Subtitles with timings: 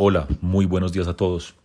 [0.00, 1.56] Hola, muy buenos días a todos.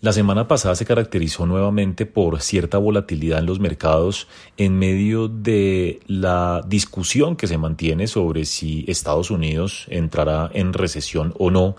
[0.00, 4.26] La semana pasada se caracterizó nuevamente por cierta volatilidad en los mercados
[4.56, 11.34] en medio de la discusión que se mantiene sobre si Estados Unidos entrará en recesión
[11.38, 11.76] o no,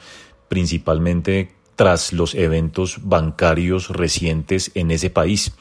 [0.47, 5.55] principalmente tras los eventos bancarios recientes en ese país.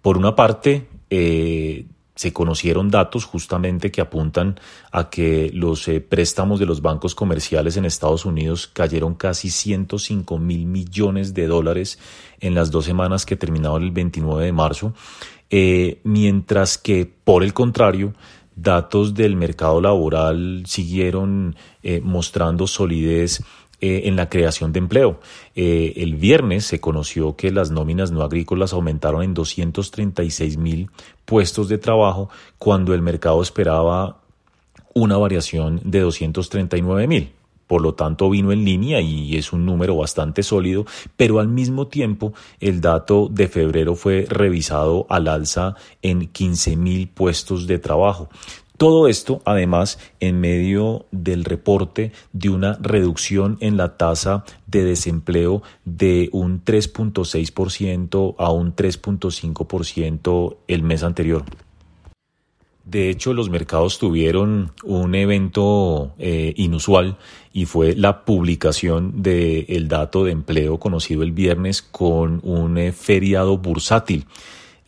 [0.00, 1.84] Por una parte, eh,
[2.14, 4.60] se conocieron datos justamente que apuntan
[4.92, 10.38] a que los eh, préstamos de los bancos comerciales en Estados Unidos cayeron casi 105
[10.38, 11.98] mil millones de dólares
[12.40, 14.94] en las dos semanas que terminaron el 29 de marzo,
[15.50, 18.14] eh, mientras que por el contrario,
[18.56, 23.42] datos del mercado laboral siguieron eh, mostrando solidez
[23.80, 25.20] eh, en la creación de empleo.
[25.54, 30.90] Eh, el viernes se conoció que las nóminas no agrícolas aumentaron en 236 mil
[31.24, 34.18] puestos de trabajo cuando el mercado esperaba
[34.94, 37.32] una variación de 239 mil.
[37.66, 40.84] Por lo tanto, vino en línea y es un número bastante sólido,
[41.16, 47.08] pero al mismo tiempo el dato de febrero fue revisado al alza en 15 mil
[47.08, 48.28] puestos de trabajo.
[48.76, 55.62] Todo esto, además, en medio del reporte de una reducción en la tasa de desempleo
[55.84, 61.44] de un 3.6% a un 3.5% el mes anterior.
[62.84, 67.16] De hecho, los mercados tuvieron un evento eh, inusual
[67.52, 73.56] y fue la publicación del dato de empleo conocido el viernes con un eh, feriado
[73.56, 74.26] bursátil.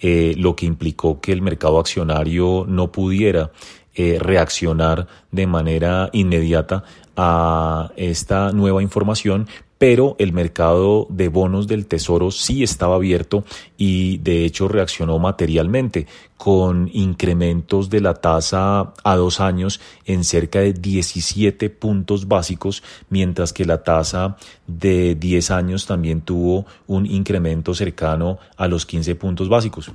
[0.09, 3.51] Eh, lo que implicó que el mercado accionario no pudiera
[3.93, 6.85] eh, reaccionar de manera inmediata
[7.17, 13.45] a esta nueva información, pero el mercado de bonos del Tesoro sí estaba abierto
[13.77, 20.61] y de hecho reaccionó materialmente con incrementos de la tasa a dos años en cerca
[20.61, 27.75] de 17 puntos básicos, mientras que la tasa de 10 años también tuvo un incremento
[27.75, 29.93] cercano a los 15 puntos básicos.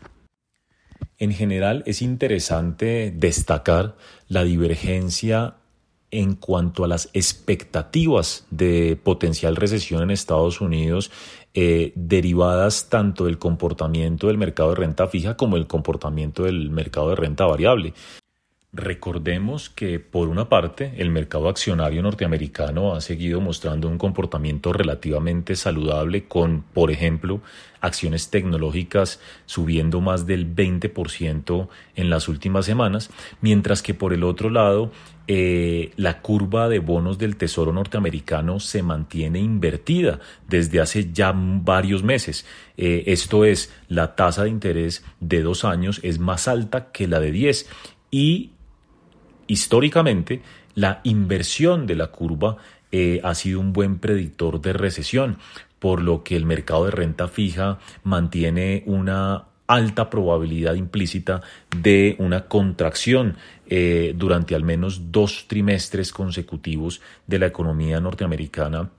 [1.18, 3.96] En general es interesante destacar
[4.28, 5.56] la divergencia
[6.12, 11.10] en cuanto a las expectativas de potencial recesión en Estados Unidos,
[11.54, 17.10] eh, derivadas tanto del comportamiento del mercado de renta fija como del comportamiento del mercado
[17.10, 17.94] de renta variable.
[18.74, 25.58] Recordemos que, por una parte, el mercado accionario norteamericano ha seguido mostrando un comportamiento relativamente
[25.58, 27.42] saludable con, por ejemplo,
[27.82, 31.68] acciones tecnológicas subiendo más del 20%
[31.98, 33.10] en las últimas semanas,
[33.42, 34.94] mientras que, por el otro lado,
[35.28, 42.04] eh, la curva de bonos del Tesoro norteamericano se mantiene invertida desde hace ya varios
[42.04, 42.46] meses.
[42.78, 47.20] Eh, esto es, la tasa de interés de dos años es más alta que la
[47.20, 47.68] de 10
[48.12, 48.52] y
[49.52, 50.42] históricamente
[50.76, 52.56] la inversión de la curva
[52.90, 55.38] eh, ha sido un buen predictor de recesión,
[55.78, 61.42] por lo que el mercado de renta fija mantiene una alta probabilidad implícita
[61.76, 63.36] de una contracción
[63.68, 68.90] eh, durante al menos dos trimestres consecutivos de la economía norteamericana,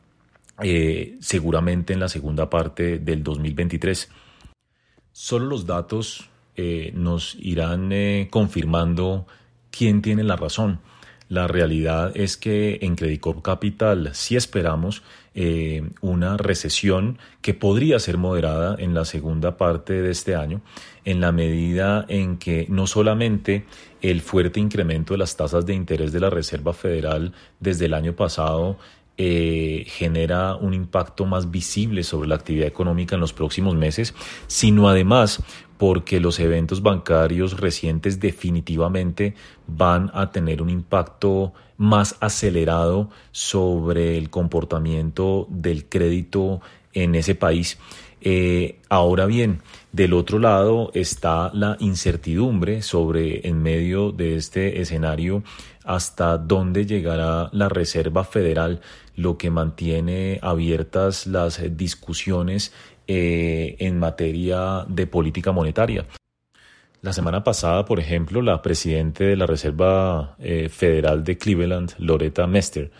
[0.62, 4.10] eh, seguramente en la segunda parte del 2023.
[5.12, 6.28] Solo los datos
[6.92, 7.90] nos irán
[8.28, 9.26] confirmando
[9.72, 10.78] quién tiene la razón.
[11.28, 15.02] La realidad es que en Credit Capital sí esperamos
[15.34, 20.60] eh, una recesión que podría ser moderada en la segunda parte de este año,
[21.06, 23.64] en la medida en que no solamente
[24.02, 28.14] el fuerte incremento de las tasas de interés de la Reserva Federal desde el año
[28.14, 28.76] pasado
[29.16, 34.14] eh, genera un impacto más visible sobre la actividad económica en los próximos meses,
[34.46, 35.42] sino además
[35.82, 39.34] porque los eventos bancarios recientes definitivamente
[39.66, 46.60] van a tener un impacto más acelerado sobre el comportamiento del crédito
[46.92, 47.78] en ese país.
[48.20, 49.60] Eh, ahora bien,
[49.90, 55.42] del otro lado está la incertidumbre sobre, en medio de este escenario,
[55.84, 58.80] hasta dónde llegará la Reserva Federal,
[59.16, 62.72] lo que mantiene abiertas las discusiones
[63.06, 66.06] eh, en materia de política monetaria.
[67.02, 72.46] La semana pasada, por ejemplo, la presidenta de la Reserva eh, Federal de Cleveland, Loretta
[72.46, 72.92] Mester,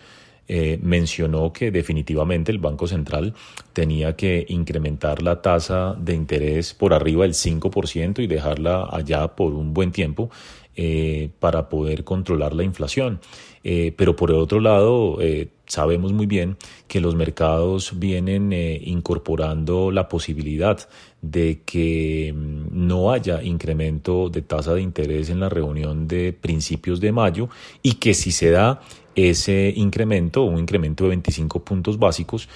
[0.45, 3.33] eh, mencionó que definitivamente el Banco Central
[3.71, 9.53] tenía que incrementar la tasa de interés por arriba del 5% y dejarla allá por
[9.53, 10.29] un buen tiempo.
[10.75, 13.19] Eh, para poder controlar la inflación.
[13.63, 19.91] Eh, pero por el otro lado, eh, sabemos muy bien que los mercados vienen incorporando
[19.91, 20.79] la posibilidad
[21.21, 26.99] de que mm, no haya incremento de tasa de interés en la reunión de principios
[26.99, 27.49] de mayo
[27.83, 28.81] y que si se da
[29.15, 32.49] ese incremento, un incremento de 25 puntos básicos,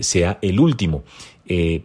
[0.00, 1.04] sea el último,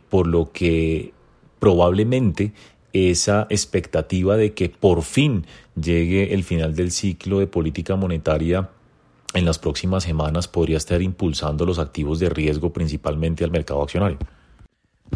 [0.10, 1.14] por lo que
[1.62, 2.54] probablemente
[2.94, 5.46] esa expectativa de que por fin
[5.76, 8.70] llegue el final del ciclo de política monetaria
[9.34, 14.18] en las próximas semanas podría estar impulsando los activos de riesgo principalmente al mercado accionario.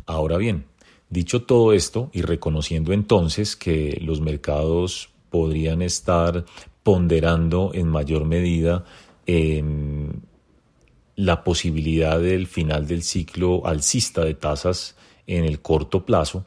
[0.06, 0.66] Ahora bien,
[1.10, 6.46] dicho todo esto y reconociendo entonces que los mercados podrían estar
[6.84, 8.86] ponderando en mayor medida
[9.26, 10.12] em,
[11.16, 14.96] la posibilidad del final del ciclo alcista de tasas
[15.28, 16.46] en el corto plazo,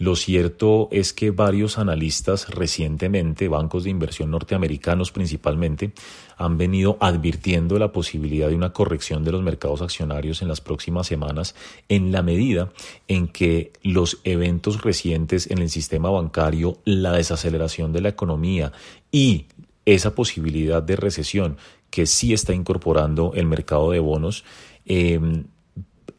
[0.00, 5.92] lo cierto es que varios analistas recientemente, bancos de inversión norteamericanos principalmente,
[6.38, 11.06] han venido advirtiendo la posibilidad de una corrección de los mercados accionarios en las próximas
[11.06, 11.54] semanas
[11.90, 12.72] en la medida
[13.08, 18.72] en que los eventos recientes en el sistema bancario, la desaceleración de la economía
[19.12, 19.48] y
[19.84, 21.58] esa posibilidad de recesión
[21.90, 24.44] que sí está incorporando el mercado de bonos,
[24.86, 25.20] eh,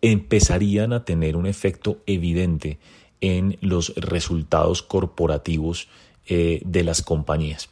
[0.04, 2.78] empezarían a tener un efecto evidente
[3.22, 5.88] en los resultados corporativos
[6.28, 7.70] eh, de las compañías,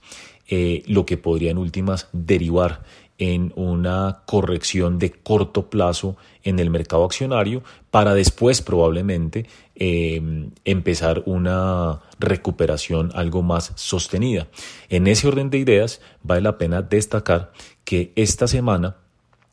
[0.47, 2.83] eh, lo que podría en últimas derivar
[3.19, 11.23] en una corrección de corto plazo en el mercado accionario para después probablemente eh, empezar
[11.25, 14.47] una recuperación algo más sostenida.
[14.87, 17.51] En ese orden de ideas vale la pena destacar
[17.83, 18.95] que esta semana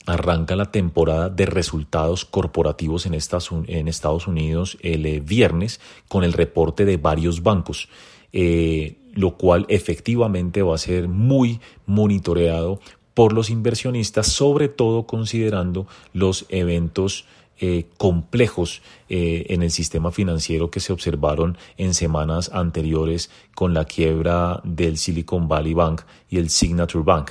[0.06, 6.84] arranca la temporada de resultados corporativos en, Estados Unidos el eh, viernes con el reporte
[6.84, 7.88] de varios bancos,
[8.32, 12.80] eh, lo cual efectivamente va a ser muy monitoreado
[13.14, 17.26] por los inversionistas, sobre todo considerando los eventos
[17.58, 24.60] eh, complejos en el sistema financiero que se observaron en semanas anteriores con la quiebra
[24.62, 27.30] del Silicon Valley Bank y el Signature Bank.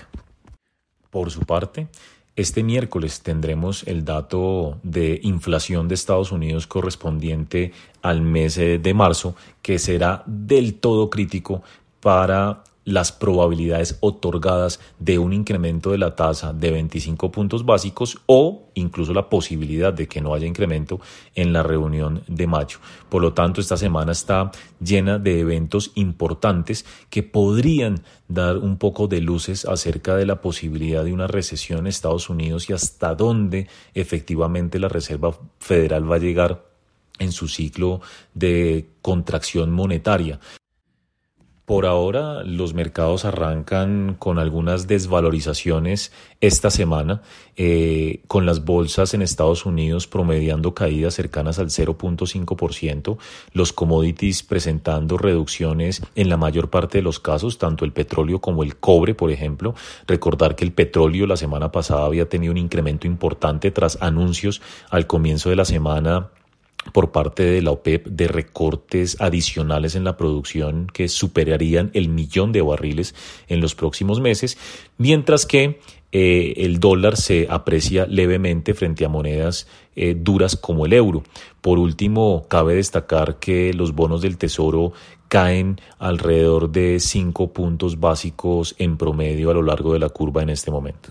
[1.12, 1.88] Por su parte,
[2.36, 7.72] este miércoles tendremos el dato de inflación de Estados Unidos correspondiente
[8.02, 11.64] al mes eh, de marzo, que será del todo crítico
[12.02, 18.70] para las probabilidades otorgadas de un incremento de la tasa de 25 puntos básicos o
[18.76, 21.02] incluso la posibilidad de que no haya incremento
[21.34, 22.78] en la reunión de mayo.
[23.10, 29.08] Por lo tanto, esta semana está llena de eventos importantes que podrían dar un poco
[29.08, 33.68] de luces acerca de la posibilidad de una recesión en Estados Unidos y hasta dónde
[33.94, 36.66] efectivamente la Reserva Federal va a llegar
[37.18, 38.02] en su ciclo
[38.34, 40.40] de contracción monetaria.
[41.66, 47.24] Por ahora los mercados arrancan con algunas desvalorizaciones esta semana,
[47.56, 53.18] eh, con las bolsas en Estados Unidos promediando caídas cercanas al 0.5%,
[53.54, 58.62] los commodities presentando reducciones en la mayor parte de los casos, tanto el petróleo como
[58.62, 59.74] el cobre, por ejemplo.
[60.06, 65.08] Recordar que el petróleo la semana pasada había tenido un incremento importante tras anuncios al
[65.08, 66.30] comienzo de la semana
[66.94, 72.52] por parte de la OPEP de recortes adicionales en la producción que superarían el millón
[72.52, 73.16] de barriles
[73.48, 74.58] en los próximos meses,
[74.98, 75.80] mientras que
[76.12, 81.24] eh, el dólar se aprecia levemente frente a monedas eh, duras como el euro.
[81.60, 84.94] Por último, cabe destacar que los bonos del Tesoro
[85.28, 90.52] caen alrededor de cinco puntos básicos en promedio a lo largo de la curva en
[90.52, 91.10] este momento.